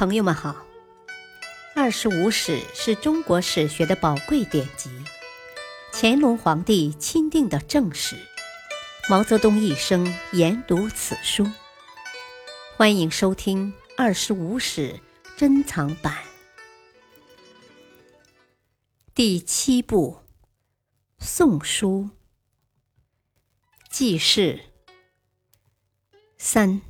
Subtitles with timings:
[0.00, 0.52] 朋友们好，
[1.76, 4.88] 《二十五史》是中国史学的宝贵典籍，
[5.92, 8.16] 乾隆皇帝钦定的正史，
[9.10, 11.46] 毛泽东一生研读此书。
[12.78, 14.94] 欢迎收听《二十五史》
[15.36, 16.16] 珍藏版
[19.14, 20.16] 第七部
[21.22, 22.08] 《宋书》
[23.90, 24.60] 记事
[26.38, 26.80] 三。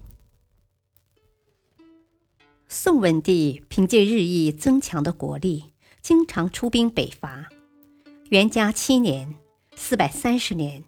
[2.72, 7.48] 宋文帝凭借日益增强的国力，经常出兵北伐。
[8.28, 9.34] 元嘉七年
[9.74, 10.84] （四百三十年），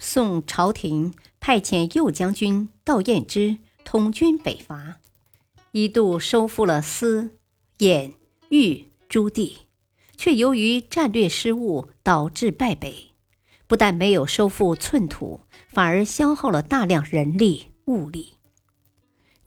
[0.00, 4.96] 宋朝廷派遣右将军赵彦之统军北伐，
[5.70, 7.30] 一度收复了司、
[7.78, 8.14] 兖、
[8.48, 9.58] 豫诸地，
[10.16, 13.12] 却由于战略失误导致败北。
[13.68, 18.37] 不但没有收复寸土，反而消耗了大量人力物力。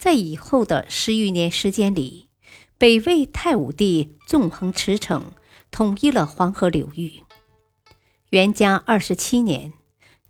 [0.01, 2.27] 在以后的十余年时间里，
[2.79, 5.21] 北魏太武帝纵横驰骋，
[5.69, 7.21] 统一了黄河流域。
[8.31, 9.73] 元嘉二十七年，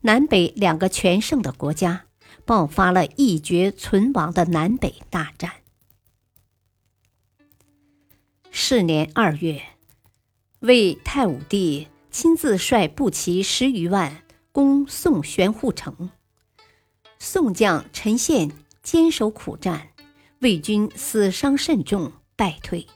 [0.01, 2.07] 南北两个全盛的国家
[2.43, 5.53] 爆发了一决存亡的南北大战。
[8.51, 9.61] 是年二月，
[10.59, 16.09] 魏太武帝亲自率步骑十余万攻宋玄户城，
[17.17, 18.51] 宋将陈宪。
[18.83, 19.89] 坚守苦战，
[20.39, 22.87] 魏军死伤甚重，败退。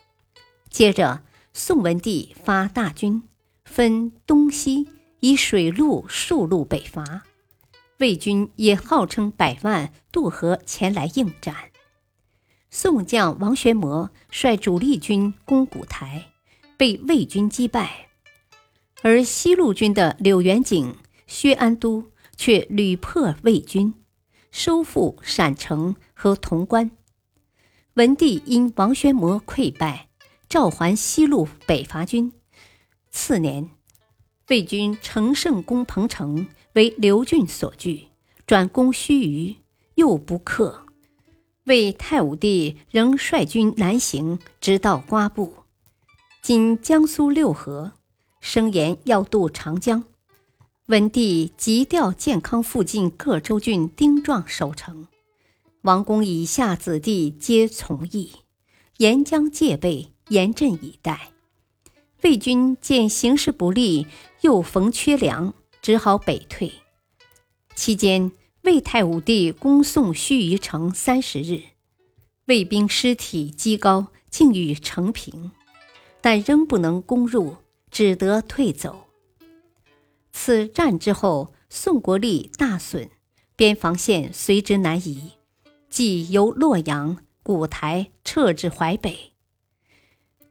[0.70, 3.24] 接着，宋文帝发大军，
[3.64, 7.24] 分东西以水陆数路北伐。
[8.00, 11.56] 魏军也号称百万渡河前来应战。
[12.70, 16.32] 宋将王玄谟率主力军攻古台，
[16.76, 18.10] 被魏军击败，
[19.02, 23.94] 而西路军的柳元景、薛安都却屡破魏军。
[24.58, 26.90] 收复陕城和潼关，
[27.96, 30.08] 文帝因王玄谟溃败，
[30.48, 32.32] 召还西路北伐军。
[33.12, 33.70] 次年，
[34.48, 38.08] 魏军乘胜攻彭城，为刘俊所据，
[38.48, 39.58] 转攻盱眙，
[39.96, 40.86] 又不克。
[41.66, 45.54] 魏太武帝仍率军南行，直到瓜埠
[46.42, 47.92] （今江苏六合），
[48.40, 50.06] 声言要渡长江。
[50.88, 55.08] 文帝急调建康附近各州郡丁壮守城，
[55.82, 58.32] 王公以下子弟皆从议，
[58.98, 61.32] 沿江戒备，严阵以待。
[62.22, 64.06] 魏军见形势不利，
[64.42, 66.72] 又逢缺粮，只好北退。
[67.74, 68.32] 期间，
[68.62, 71.64] 魏太武帝攻宋盱眙城三十日，
[72.46, 75.50] 魏兵尸体积高，竟欲城平，
[76.22, 77.56] 但仍不能攻入，
[77.90, 79.05] 只得退走。
[80.38, 83.10] 此战之后，宋国力大损，
[83.56, 85.32] 边防线随之南移，
[85.90, 89.32] 即由洛阳、古台撤至淮北。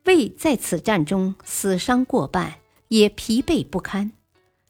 [0.06, 2.54] 魏在此战中死伤过半，
[2.88, 4.12] 也疲惫不堪。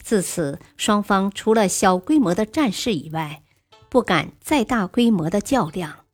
[0.01, 3.45] 自此，双方除了小规模的战事以外，
[3.89, 6.05] 不敢再大规模的较量，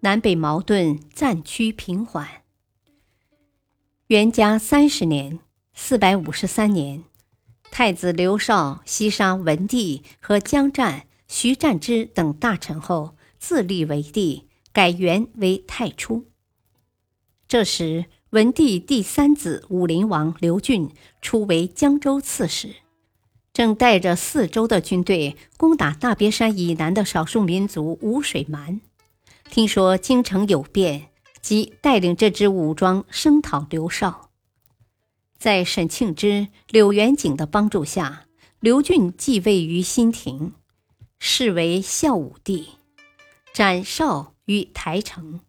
[0.00, 2.28] 南北矛盾暂趋平缓。
[4.06, 5.40] 元嘉三十年
[5.74, 7.02] （四百五十三年）。
[7.70, 16.24] 太子刘绍西杀文帝和江战、徐战之等大臣后，自立为帝，改元为太初。
[17.46, 20.90] 这时，文帝第三子武陵王刘俊
[21.22, 22.74] 初为江州刺史，
[23.52, 28.80] 正带着四周的军队攻打大别山以南的少数民族吴水蛮。
[29.48, 31.08] 听说京城有变，
[31.40, 34.27] 即带领这支武装声讨刘绍。
[35.38, 38.26] 在沈庆之、柳元景的帮助下，
[38.58, 40.52] 刘俊继位于新亭，
[41.20, 42.70] 是为孝武帝，
[43.54, 45.40] 斩绍于台城。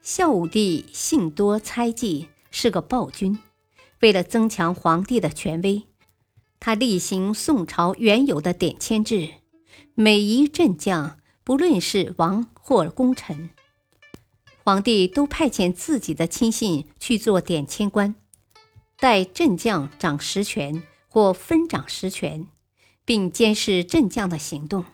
[0.00, 3.38] 孝武帝性多猜忌，是个暴君。
[4.00, 5.82] 为了增强皇帝的权威，
[6.58, 9.28] 他厉行宋朝原有的典签制，
[9.94, 13.50] 每一镇将，不论是王或功臣，
[14.64, 18.14] 皇帝都派遣自己的亲信去做典签官。
[19.02, 22.46] 代镇将掌实权或分掌实权，
[23.04, 24.84] 并监视镇将的行动。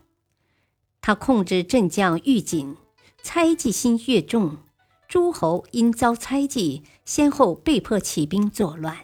[1.03, 2.79] 他控制镇将愈紧，
[3.23, 4.57] 猜忌心越重。
[5.09, 8.97] 诸侯因遭猜忌，先后被迫起兵作乱。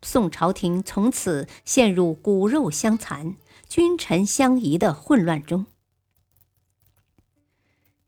[0.00, 3.36] 宋朝廷从此陷入骨肉相残、
[3.68, 5.66] 君臣相疑的混乱中。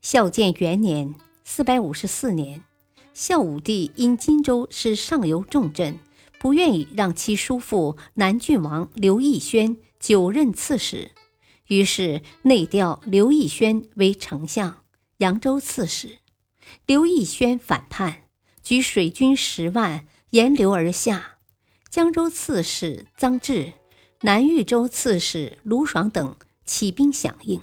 [0.01, 1.13] 孝建元年
[1.45, 2.63] （四百五十四年），
[3.13, 5.99] 孝武帝因荆州是上游重镇。
[6.43, 11.11] 不愿意让其叔父南郡王刘义轩久任刺史，
[11.67, 14.83] 于是内调刘义轩为丞相、
[15.19, 16.17] 扬州刺史，
[16.85, 18.23] 刘义轩反叛，
[18.61, 21.37] 举水军十万沿流而下。
[21.89, 23.71] 江州刺史臧质、
[24.23, 26.35] 南豫州刺史卢爽等
[26.65, 27.61] 起兵响应。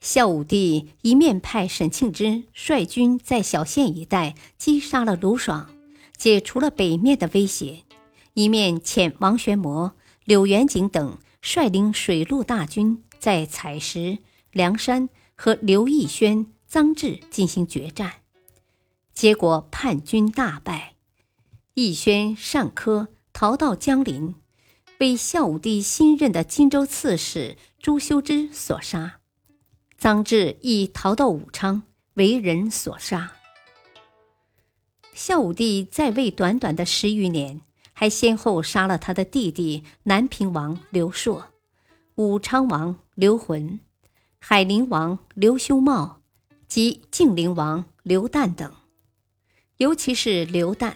[0.00, 5.68] 孝武帝一面派沈庆之率军在小县一带击杀了卢爽，
[6.16, 7.84] 解除了北面的威胁，
[8.34, 9.92] 一面遣王玄谟、
[10.24, 14.18] 柳元景等率领水陆大军在采石、
[14.52, 18.14] 梁山和刘义轩、臧质进行决战。
[19.12, 20.94] 结果叛军大败，
[21.74, 24.36] 义轩、尚科逃到江陵，
[24.96, 29.18] 被孝武帝新任的荆州刺史朱修之所杀。
[30.00, 31.82] 臧质亦逃到武昌，
[32.14, 33.32] 为人所杀。
[35.14, 37.60] 孝武帝在位短短的十余年，
[37.92, 41.48] 还先后杀了他的弟弟南平王刘硕、
[42.14, 43.80] 武昌王刘浑、
[44.38, 46.22] 海陵王刘修茂
[46.66, 48.72] 及晋陵王刘旦等。
[49.76, 50.94] 尤其是刘旦，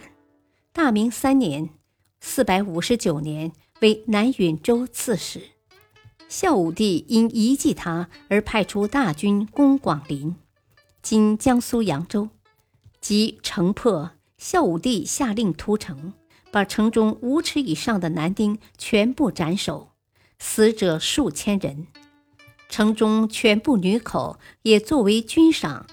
[0.73, 1.69] 大明三年
[2.19, 5.41] （四百五十九年）为南允州刺史。
[6.27, 10.35] 孝武帝因遗迹他而派出大军攻广陵
[11.03, 12.29] （今江苏扬州），
[13.01, 14.11] 即城破。
[14.37, 16.13] 孝武帝下令屠城，
[16.51, 19.91] 把城中五尺以上的男丁全部斩首，
[20.37, 21.87] 死者数千人。
[22.69, 25.87] 城中全部女口也作为军赏。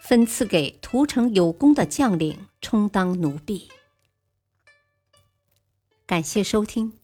[0.00, 3.68] 分赐给屠城有功的将领充当奴婢。
[6.06, 6.94] 感谢收听，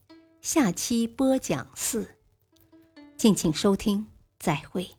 [0.41, 2.17] 下期播讲四，
[3.17, 4.07] 敬请收听，
[4.39, 4.93] 再会。